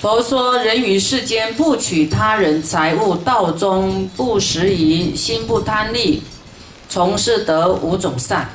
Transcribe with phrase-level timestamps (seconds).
[0.00, 6.22] 佛说：人于世间不取他人财物，道中不拾遗，心不贪利，
[6.88, 8.48] 从事得五种善。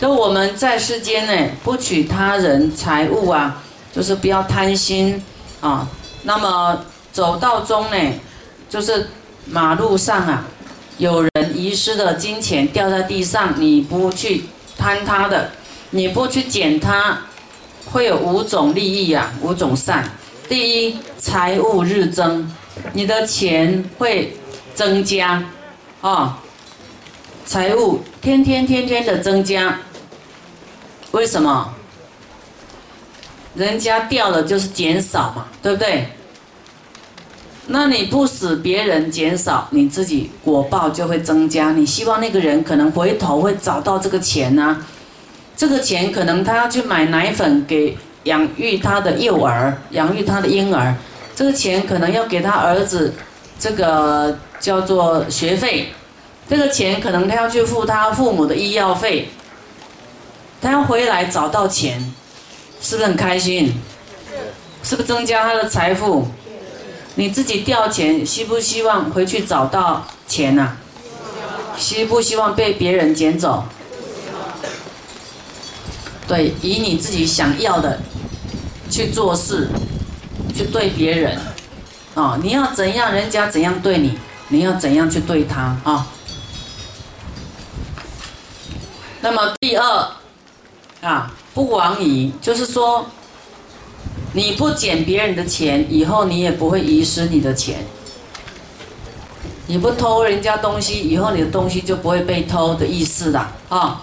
[0.00, 3.62] 就我们在世间呢，不取他人财物啊，
[3.94, 5.22] 就是不要贪心
[5.60, 5.86] 啊。
[6.24, 7.96] 那么走道中呢，
[8.68, 9.10] 就是
[9.46, 10.44] 马路上啊，
[10.98, 14.46] 有人遗失的金钱掉在地上，你不去
[14.76, 15.52] 贪他的，
[15.90, 17.16] 你不去捡它，
[17.92, 20.04] 会有五种利益啊，五种善。
[20.50, 22.44] 第一，财务日增，
[22.92, 24.36] 你的钱会
[24.74, 25.44] 增加，
[26.00, 26.42] 啊，
[27.44, 29.78] 财务天天天天的增加，
[31.12, 31.72] 为什么？
[33.54, 36.08] 人家掉了就是减少嘛，对不对？
[37.68, 41.70] 那你不使别人减少，你自己果报就会增加。
[41.70, 44.84] 你希望那个人可能回头会找到这个钱呢？
[45.56, 47.96] 这个钱可能他要去买奶粉给。
[48.24, 50.94] 养育他的幼儿，养育他的婴儿，
[51.34, 53.14] 这个钱可能要给他儿子，
[53.58, 55.92] 这个叫做学费，
[56.48, 59.30] 这个钱可能他要去付他父母的医药费，
[60.60, 62.12] 他要回来找到钱，
[62.80, 63.74] 是不是很开心？
[64.82, 66.28] 是不是增加他的财富？
[67.16, 70.76] 你自己掉钱，希不希望回去找到钱呐？
[71.76, 73.64] 希不希望被别人捡走？
[76.26, 78.00] 对，以你自己想要的
[78.90, 79.68] 去做事，
[80.54, 81.38] 去对别人，
[82.14, 86.06] 啊，你要怎样，人家怎样对你，你要怎样去对他啊？
[89.20, 90.10] 那么第二，
[91.02, 93.06] 啊，不往矣，就是说，
[94.32, 97.76] 你不捡别人的钱，以后你也不会遗失你的钱；
[99.66, 104.02] 你不偷人家东西，以后你的东西就不会被偷的意思啦，啊。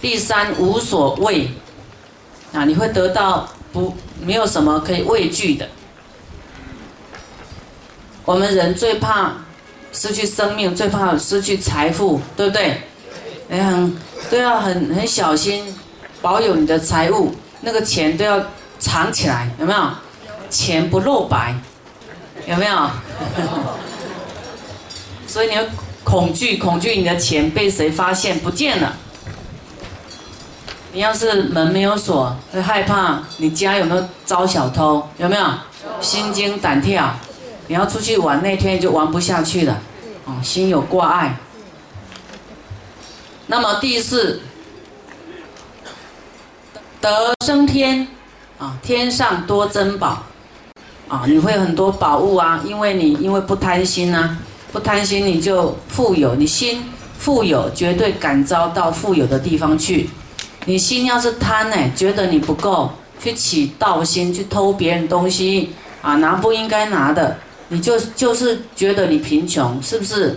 [0.00, 1.50] 第三无所谓，
[2.52, 5.68] 啊，你会得到不没有什么可以畏惧的。
[8.24, 9.34] 我们人最怕
[9.92, 12.80] 失去生命，最怕失去财富，对不对？
[13.50, 13.94] 哎，很
[14.30, 15.76] 都要很很小心，
[16.22, 18.42] 保有你的财物，那个钱都要
[18.78, 19.90] 藏起来，有没有？
[20.48, 21.54] 钱不露白，
[22.46, 22.90] 有没有？
[25.28, 25.62] 所以你要
[26.02, 28.96] 恐惧，恐惧你的钱被谁发现不见了。
[30.96, 35.06] 你要是门没有锁，会害怕你家有没有招小偷？
[35.18, 35.44] 有没有？
[36.00, 37.14] 心惊胆跳。
[37.66, 39.78] 你要出去玩那天就玩不下去了，
[40.24, 41.36] 哦，心有挂碍。
[43.48, 44.40] 那么第四，
[47.02, 48.08] 得升天，
[48.56, 50.22] 啊，天上多珍宝，
[51.08, 54.38] 啊，你会很多宝物啊，因为你因为不贪心啊，
[54.72, 60.08] 不贪心你就富有，你心富有，绝对感召到富有的地方去。
[60.68, 62.90] 你心要是贪呢，觉得你不够，
[63.22, 65.70] 去起盗心，去偷别人东西
[66.02, 67.38] 啊，拿不应该拿的，
[67.68, 70.36] 你就就是觉得你贫穷，是不是？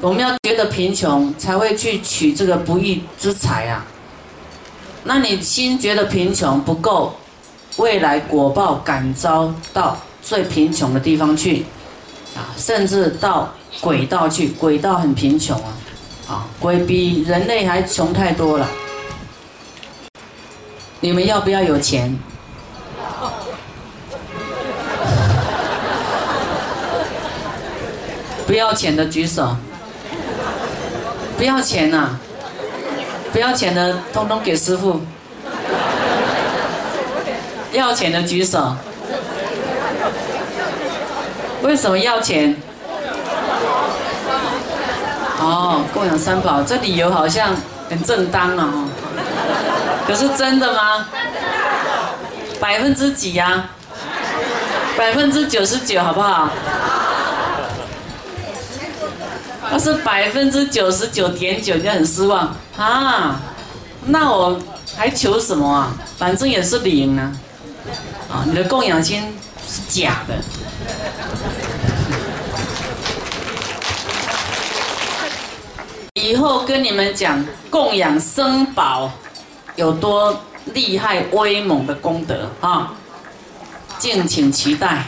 [0.00, 3.84] 我们要觉得贫穷，才会去取这个不义之财啊。
[5.02, 7.16] 那你心觉得贫穷不够，
[7.78, 11.64] 未来果报感召到最贫穷的地方去，
[12.36, 15.74] 啊，甚至到鬼道去，鬼道很贫穷啊。
[16.28, 18.68] 啊，鬼比人类还穷太多了。
[20.98, 22.18] 你们要不要有钱？
[28.44, 29.56] 不要钱的举手。
[31.36, 32.18] 不要钱呐？
[33.32, 35.00] 不要钱的通通给师傅。
[37.72, 38.74] 要钱的举手。
[41.62, 42.56] 为什么要钱？
[45.46, 47.54] 哦，供养三宝，这理由好像
[47.88, 48.84] 很正当啊！
[50.04, 51.06] 可是真的吗？
[52.60, 53.66] 百分之几呀？
[54.98, 56.50] 百分之九十九，好不好？
[59.70, 63.40] 那是百分之九十九点九，就很失望啊！
[64.06, 64.58] 那我
[64.96, 65.92] 还求什么啊？
[66.18, 67.30] 反正也是零啊！
[68.32, 70.34] 啊，你的供养心是假的。
[76.26, 79.08] 以后跟你们讲供养生宝
[79.76, 80.36] 有多
[80.74, 82.92] 厉害威猛的功德啊，
[83.96, 85.04] 敬请期待。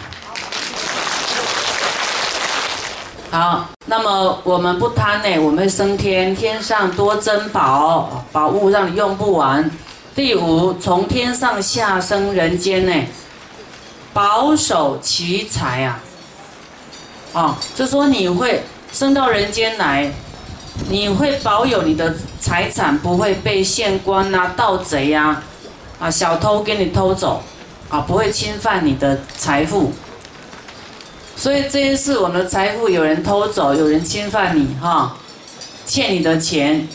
[3.33, 9.69] 好，那么我们不贪呢，我们会升天，天上多珍宝，宝物让你用不完。
[10.15, 12.93] 第五，从天上下生人间呢，
[14.13, 16.01] 保守奇财啊，
[17.33, 18.63] 哦，就说你会
[18.93, 20.13] 升到人间来。
[20.89, 25.43] 你会保有你的财产不会被县官呐、盗贼呀、
[25.99, 27.43] 啊小偷给你偷走，
[27.89, 29.93] 啊，不会侵犯你的财富。
[31.37, 35.17] 所以这一次我们的财富有人偷走，有人侵犯你哈，
[35.85, 36.89] 欠你的钱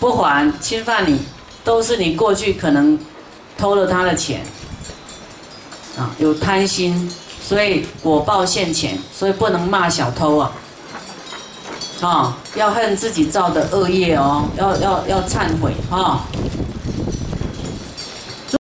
[0.00, 1.20] 不还，侵犯你，
[1.64, 2.98] 都是你过去可能
[3.56, 4.42] 偷了他的钱
[5.98, 7.12] 啊，有贪心，
[7.42, 10.52] 所以果报现前，所以不能骂小偷啊，
[12.00, 16.22] 啊，要恨自己造的恶业哦，要要要忏悔哈。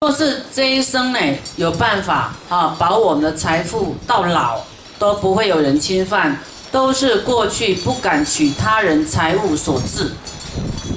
[0.02, 1.20] 若是这一生呢，
[1.56, 4.60] 有办法啊，保我们的财富到老
[4.98, 6.40] 都不会有人侵犯，
[6.72, 10.12] 都是过去不敢取他人财物所致。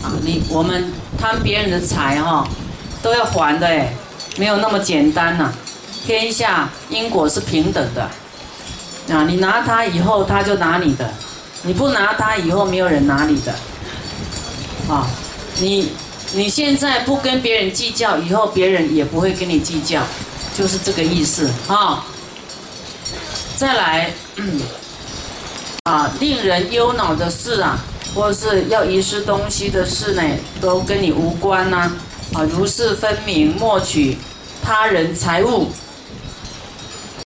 [0.03, 2.49] 啊，你我们贪别人的财哈，
[3.03, 3.93] 都要还的哎，
[4.39, 5.53] 没有那么简单呐。
[6.07, 8.03] 天下因果是平等的，
[9.15, 11.13] 啊，你拿他以后他就拿你的，
[11.62, 13.53] 你不拿他以后没有人拿你的，
[14.89, 15.07] 啊，
[15.61, 15.93] 你。
[16.33, 20.01] 你现在不跟别人计较，以后别人也不会跟你计较，
[20.57, 22.07] 就是这个意思啊。
[23.57, 24.12] 再来，
[25.91, 27.85] 啊，令人忧恼的事啊，
[28.15, 30.23] 或是要遗失东西的事呢，
[30.61, 31.91] 都跟你无关呐。
[32.33, 34.17] 啊，如是分明，莫取
[34.63, 35.73] 他人财物，